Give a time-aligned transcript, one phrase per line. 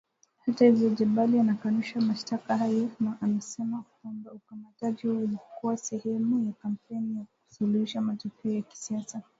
[0.45, 7.17] Hata hivyo Jebali anakanusha mashtaka hayo na anasema kwamba ukamataji huo ulikuwa sehemu ya kampeni
[7.17, 9.21] ya kusuluhisha matokeo ya kisiasa